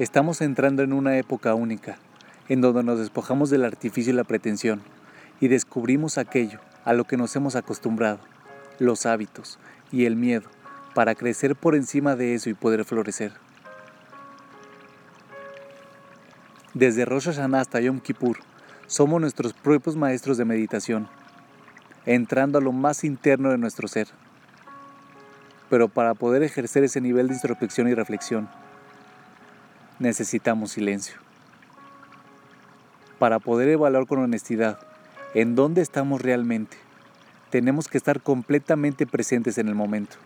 [0.00, 1.98] Estamos entrando en una época única,
[2.48, 4.80] en donde nos despojamos del artificio y la pretensión,
[5.42, 8.18] y descubrimos aquello a lo que nos hemos acostumbrado,
[8.78, 9.58] los hábitos
[9.92, 10.48] y el miedo,
[10.94, 13.32] para crecer por encima de eso y poder florecer.
[16.72, 18.38] Desde Rosh Hashanah hasta Yom Kippur,
[18.86, 21.08] somos nuestros propios maestros de meditación,
[22.06, 24.08] entrando a lo más interno de nuestro ser.
[25.68, 28.48] Pero para poder ejercer ese nivel de introspección y reflexión,
[30.00, 31.16] necesitamos silencio.
[33.20, 34.80] Para poder evaluar con honestidad
[35.34, 36.76] en dónde estamos realmente,
[37.50, 40.16] tenemos que estar completamente presentes en el momento.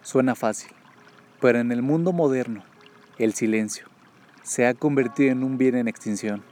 [0.00, 0.72] Suena fácil,
[1.40, 2.64] pero en el mundo moderno,
[3.18, 3.86] el silencio
[4.42, 6.42] se ha convertido en un bien en extinción.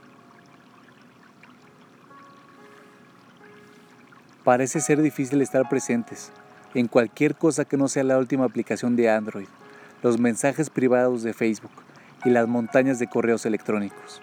[4.43, 6.31] Parece ser difícil estar presentes
[6.73, 9.47] en cualquier cosa que no sea la última aplicación de Android,
[10.03, 11.71] los mensajes privados de Facebook
[12.25, 14.21] y las montañas de correos electrónicos.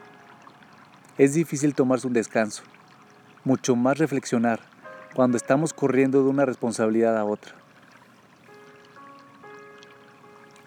[1.19, 2.63] Es difícil tomarse un descanso,
[3.45, 4.61] mucho más reflexionar
[5.15, 7.55] cuando estamos corriendo de una responsabilidad a otra.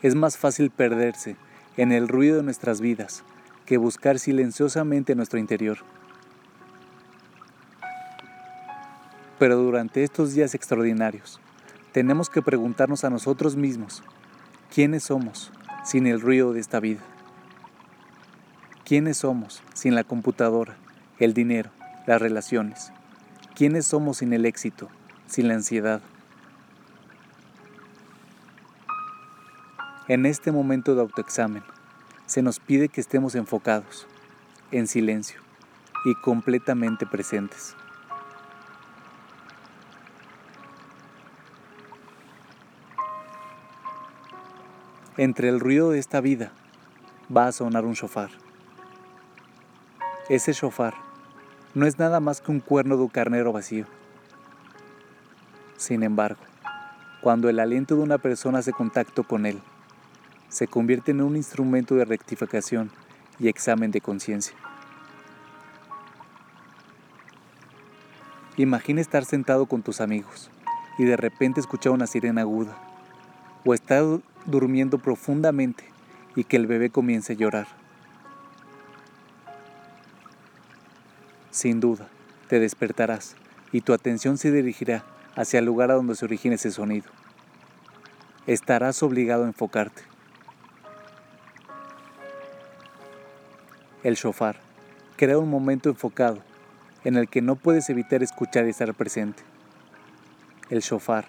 [0.02, 1.36] Es más fácil perderse
[1.78, 3.23] en el ruido de nuestras vidas
[3.66, 5.78] que buscar silenciosamente nuestro interior.
[9.40, 11.40] Pero durante estos días extraordinarios,
[11.92, 14.02] tenemos que preguntarnos a nosotros mismos,
[14.73, 15.52] ¿quiénes somos
[15.84, 17.02] sin el ruido de esta vida?
[18.86, 20.75] ¿Quiénes somos sin la computadora,
[21.20, 21.70] el dinero,
[22.08, 22.92] las relaciones?
[23.56, 24.89] ¿Quiénes somos sin el éxito,
[25.28, 26.02] sin la ansiedad?
[30.08, 31.64] En este momento de autoexamen,
[32.26, 34.08] se nos pide que estemos enfocados,
[34.72, 35.42] en silencio
[36.05, 37.76] y completamente presentes.
[45.22, 46.52] Entre el ruido de esta vida
[47.31, 48.31] va a sonar un shofar.
[50.30, 50.95] Ese shofar
[51.76, 53.86] no es nada más que un cuerno de un carnero vacío.
[55.77, 56.42] Sin embargo,
[57.21, 59.60] cuando el aliento de una persona hace contacto con él,
[60.49, 62.89] se convierte en un instrumento de rectificación
[63.37, 64.55] y examen de conciencia.
[68.58, 70.49] Imagina estar sentado con tus amigos
[70.98, 72.76] y de repente escuchar una sirena aguda,
[73.64, 74.04] o estar
[74.46, 75.84] durmiendo profundamente
[76.36, 77.68] y que el bebé comience a llorar.
[81.52, 82.08] Sin duda,
[82.48, 83.36] te despertarás
[83.72, 85.04] y tu atención se dirigirá
[85.36, 87.10] hacia el lugar a donde se origina ese sonido.
[88.48, 90.02] Estarás obligado a enfocarte.
[94.04, 94.58] El shofar
[95.16, 96.40] crea un momento enfocado
[97.04, 99.44] en el que no puedes evitar escuchar y estar presente.
[100.70, 101.26] El shofar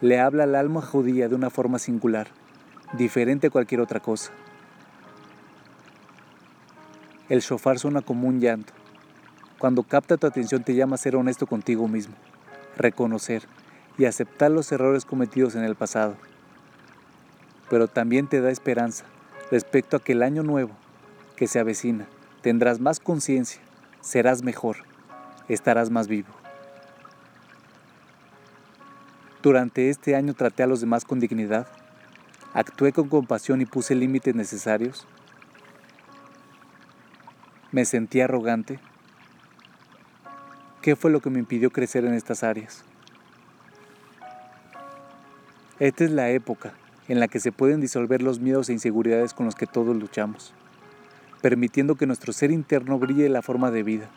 [0.00, 2.28] le habla al alma judía de una forma singular
[2.92, 4.30] diferente a cualquier otra cosa.
[7.28, 8.72] El shofar suena como un llanto.
[9.58, 12.14] Cuando capta tu atención te llama a ser honesto contigo mismo,
[12.76, 13.44] reconocer
[13.96, 16.16] y aceptar los errores cometidos en el pasado.
[17.70, 19.04] Pero también te da esperanza
[19.50, 20.72] respecto a que el año nuevo
[21.36, 22.06] que se avecina
[22.42, 23.62] tendrás más conciencia,
[24.00, 24.76] serás mejor,
[25.48, 26.28] estarás más vivo.
[29.42, 31.66] Durante este año traté a los demás con dignidad
[32.54, 35.08] ¿Actué con compasión y puse límites necesarios?
[37.72, 38.78] ¿Me sentí arrogante?
[40.80, 42.84] ¿Qué fue lo que me impidió crecer en estas áreas?
[45.80, 46.74] Esta es la época
[47.08, 50.54] en la que se pueden disolver los miedos e inseguridades con los que todos luchamos,
[51.42, 54.08] permitiendo que nuestro ser interno brille la forma de vida.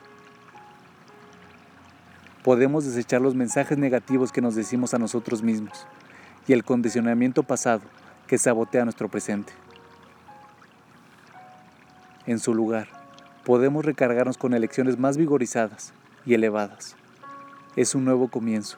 [2.44, 5.88] Podemos desechar los mensajes negativos que nos decimos a nosotros mismos
[6.48, 7.82] y el condicionamiento pasado
[8.28, 9.54] que sabotea nuestro presente.
[12.26, 12.88] En su lugar,
[13.46, 15.94] podemos recargarnos con elecciones más vigorizadas
[16.26, 16.98] y elevadas.
[17.78, 18.78] Es un nuevo comienzo,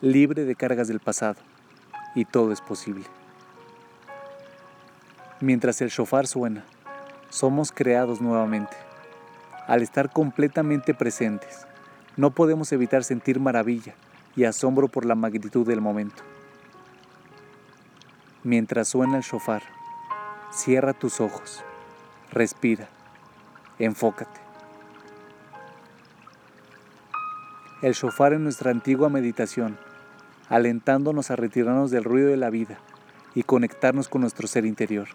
[0.00, 1.36] libre de cargas del pasado,
[2.14, 3.04] y todo es posible.
[5.40, 6.64] Mientras el shofar suena,
[7.30, 8.76] somos creados nuevamente.
[9.68, 11.66] Al estar completamente presentes,
[12.16, 13.94] no podemos evitar sentir maravilla
[14.34, 16.22] y asombro por la magnitud del momento.
[18.44, 19.62] Mientras suena el shofar,
[20.50, 21.62] cierra tus ojos,
[22.32, 22.88] respira,
[23.78, 24.40] enfócate.
[27.82, 29.78] El shofar en nuestra antigua meditación,
[30.48, 32.78] alentándonos a retirarnos del ruido de la vida
[33.36, 35.06] y conectarnos con nuestro ser interior.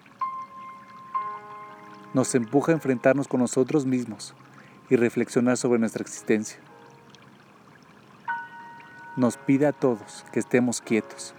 [2.14, 4.36] Nos empuja a enfrentarnos con nosotros mismos
[4.90, 6.60] y reflexionar sobre nuestra existencia.
[9.18, 11.34] Nos pide a todos que estemos quietos,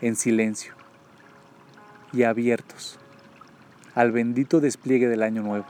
[0.00, 0.77] en silencio,
[2.12, 2.98] y abiertos
[3.94, 5.66] al bendito despliegue del año nuevo.